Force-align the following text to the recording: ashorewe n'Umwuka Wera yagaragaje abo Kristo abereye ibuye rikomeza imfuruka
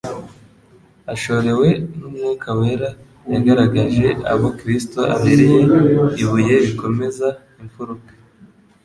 ashorewe 1.13 1.67
n'Umwuka 1.97 2.49
Wera 2.59 2.89
yagaragaje 3.33 4.07
abo 4.33 4.47
Kristo 4.59 4.99
abereye 5.15 5.59
ibuye 6.21 6.55
rikomeza 6.65 7.27
imfuruka 7.61 8.11